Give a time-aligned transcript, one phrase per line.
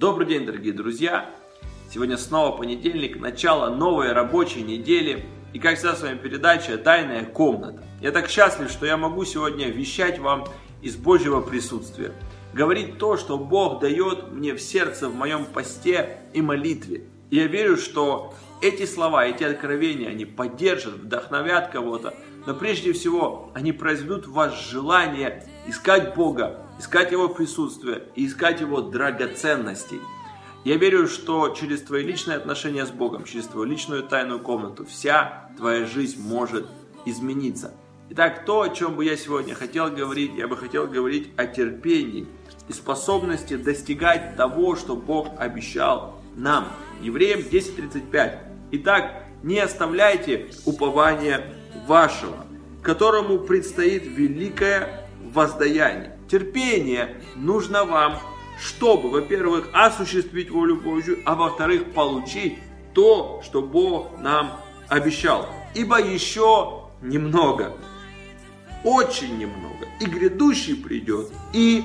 [0.00, 1.28] Добрый день, дорогие друзья!
[1.92, 5.26] Сегодня снова понедельник, начало новой рабочей недели.
[5.52, 7.84] И как всегда с вами передача «Тайная комната».
[8.00, 10.46] Я так счастлив, что я могу сегодня вещать вам
[10.80, 12.12] из Божьего присутствия.
[12.54, 17.02] Говорить то, что Бог дает мне в сердце, в моем посте и молитве.
[17.28, 18.32] И я верю, что
[18.62, 22.14] эти слова, эти откровения, они поддержат, вдохновят кого-то,
[22.46, 28.60] но прежде всего они произведут в вас желание искать Бога, искать Его присутствие и искать
[28.60, 30.00] Его драгоценностей.
[30.64, 35.50] Я верю, что через твои личные отношения с Богом, через твою личную тайную комнату, вся
[35.56, 36.66] твоя жизнь может
[37.06, 37.72] измениться.
[38.10, 42.26] Итак, то, о чем бы я сегодня хотел говорить, я бы хотел говорить о терпении
[42.68, 46.68] и способности достигать того, что Бог обещал нам.
[47.00, 48.38] Евреям 10.35.
[48.72, 51.54] Итак, не оставляйте упования
[51.86, 52.44] вашего,
[52.82, 56.16] которому предстоит великое воздаяние.
[56.28, 58.18] Терпение нужно вам,
[58.60, 62.58] чтобы, во-первых, осуществить волю Божью, а во-вторых, получить
[62.94, 64.52] то, что Бог нам
[64.88, 65.48] обещал.
[65.74, 67.76] Ибо еще немного,
[68.84, 71.84] очень немного, и грядущий придет, и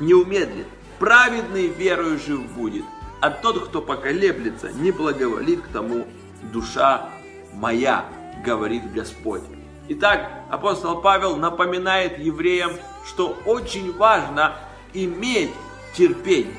[0.00, 0.66] не умедлит.
[0.98, 2.84] Праведный верою жив будет,
[3.20, 6.06] а тот, кто поколеблется, не благоволит к тому
[6.52, 7.08] душа
[7.54, 8.04] моя,
[8.44, 9.42] говорит Господь.
[9.90, 12.72] Итак, апостол Павел напоминает евреям,
[13.06, 14.56] что очень важно
[14.92, 15.50] иметь
[15.94, 16.54] терпение,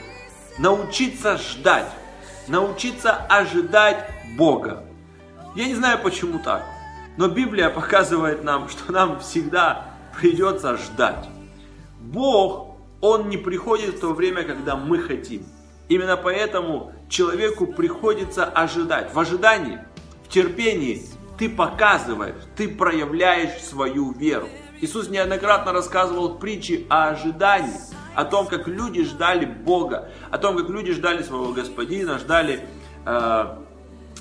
[0.58, 1.92] научиться ждать,
[2.48, 4.84] научиться ожидать Бога.
[5.56, 6.66] Я не знаю, почему так,
[7.18, 9.86] но Библия показывает нам, что нам всегда
[10.20, 11.30] придется ждать.
[12.00, 15.46] Бог, Он не приходит в то время, когда мы хотим.
[15.88, 19.14] Именно поэтому человеку приходится ожидать.
[19.14, 19.80] В ожидании,
[20.26, 21.06] в терпении
[21.40, 24.50] ты показываешь, ты проявляешь свою веру.
[24.82, 27.80] Иисус неоднократно рассказывал притчи о ожидании,
[28.14, 32.68] о том, как люди ждали Бога, о том, как люди ждали своего Господина, ждали
[33.06, 33.56] э,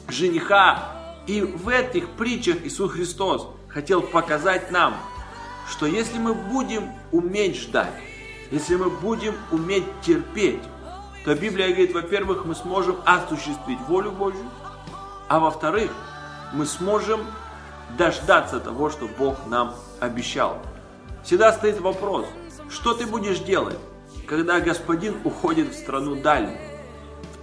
[0.08, 0.92] жениха.
[1.26, 4.94] И в этих притчах Иисус Христос хотел показать нам,
[5.68, 7.94] что если мы будем уметь ждать,
[8.52, 10.62] если мы будем уметь терпеть,
[11.24, 14.48] то Библия говорит, во-первых, мы сможем осуществить волю Божью,
[15.28, 15.90] а во-вторых,
[16.52, 17.20] мы сможем
[17.96, 20.58] дождаться того, что Бог нам обещал.
[21.24, 22.26] Всегда стоит вопрос,
[22.70, 23.78] что ты будешь делать,
[24.26, 26.58] когда Господин уходит в страну дальнюю?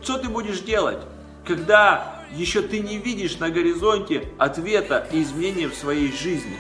[0.02, 1.00] Что ты будешь делать,
[1.46, 6.58] когда еще ты не видишь на горизонте ответа и изменения в своей жизни?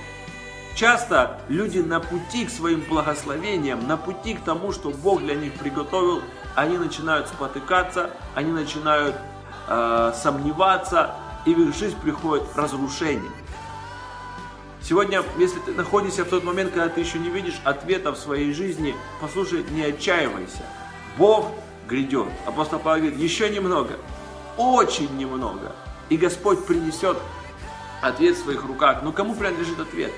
[0.75, 5.53] Часто люди на пути к своим благословениям, на пути к тому, что Бог для них
[5.53, 6.21] приготовил,
[6.53, 9.15] они начинают спотыкаться, они начинают
[9.69, 13.31] э, сомневаться, и в их жизнь приходит разрушение.
[14.81, 18.53] Сегодня, если ты находишься в тот момент, когда ты еще не видишь ответа в своей
[18.53, 20.63] жизни, послушай, не отчаивайся.
[21.17, 21.47] Бог
[21.87, 22.27] грядет.
[22.45, 23.97] Апостол Павел говорит, еще немного,
[24.57, 25.75] очень немного.
[26.09, 27.17] И Господь принесет
[28.01, 29.01] ответ в своих руках.
[29.01, 30.11] Но кому принадлежит ответ?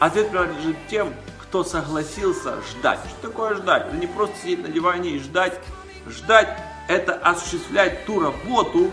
[0.00, 2.98] Ответ принадлежит тем, кто согласился ждать.
[3.10, 3.88] Что такое ждать?
[3.88, 5.60] Это не просто сидеть на диване и ждать.
[6.08, 8.90] Ждать– это осуществлять ту работу,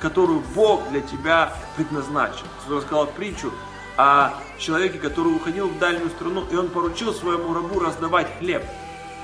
[0.00, 2.46] которую Бог для тебя предназначил.
[2.68, 3.52] Я рассказал притчу
[3.96, 8.62] о человеке, который уходил в дальнюю страну, и он поручил своему рабу раздавать хлеб.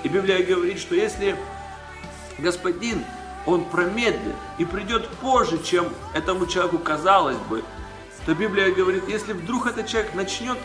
[0.03, 1.37] И Библия говорит, что если
[2.39, 3.05] господин,
[3.47, 7.63] он промедлит и придет позже, чем этому человеку казалось бы,
[8.27, 10.59] то Библия говорит, если вдруг этот человек начнет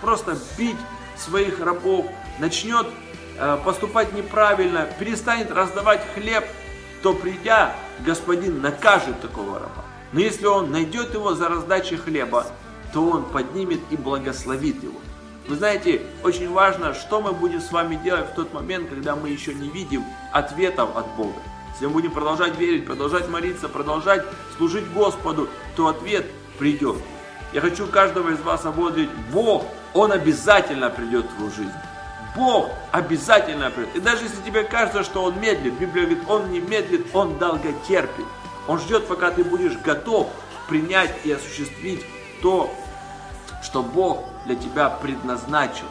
[0.00, 0.76] просто бить
[1.16, 2.06] своих рабов,
[2.38, 2.86] начнет
[3.38, 6.44] э, поступать неправильно, перестанет раздавать хлеб,
[7.02, 9.84] то придя, господин накажет такого раба.
[10.12, 12.46] Но если он найдет его за раздачей хлеба,
[12.92, 14.98] то он поднимет и благословит его.
[15.48, 19.30] Вы знаете, очень важно, что мы будем с вами делать в тот момент, когда мы
[19.30, 21.40] еще не видим ответов от Бога.
[21.72, 24.24] Если мы будем продолжать верить, продолжать молиться, продолжать
[24.56, 26.26] служить Господу, то ответ
[26.58, 26.96] придет.
[27.52, 29.64] Я хочу каждого из вас ободрить, Бог,
[29.94, 31.72] Он обязательно придет в твою жизнь.
[32.36, 33.96] Бог обязательно придет.
[33.96, 38.26] И даже если тебе кажется, что Он медлит, Библия говорит, Он не медлит, Он долготерпит.
[38.68, 40.28] Он ждет, пока ты будешь готов
[40.68, 42.04] принять и осуществить
[42.42, 42.72] то,
[43.62, 45.86] что Бог для тебя предназначил.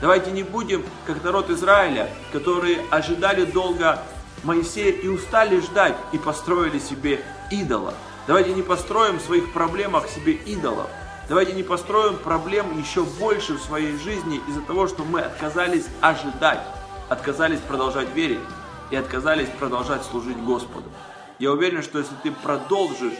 [0.00, 4.02] Давайте не будем, как народ Израиля, которые ожидали долго
[4.44, 7.20] Моисея и устали ждать и построили себе
[7.50, 7.94] идола.
[8.26, 10.88] Давайте не построим в своих проблемах себе идолов.
[11.30, 16.60] Давайте не построим проблем еще больше в своей жизни из-за того, что мы отказались ожидать,
[17.08, 18.40] отказались продолжать верить
[18.90, 20.90] и отказались продолжать служить Господу.
[21.38, 23.14] Я уверен, что если ты продолжишь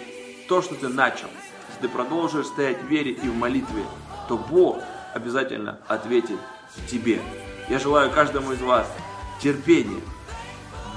[0.48, 1.28] то, что ты начал,
[1.68, 3.84] если ты продолжишь стоять в вере и в молитве,
[4.26, 4.78] то Бог
[5.14, 6.40] обязательно ответит
[6.90, 7.22] тебе.
[7.68, 8.88] Я желаю каждому из вас
[9.40, 10.00] терпения,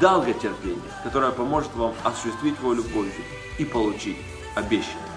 [0.01, 3.23] долготерпение, которое поможет вам осуществить волю Божью
[3.59, 4.17] и получить
[4.55, 5.12] обещанное.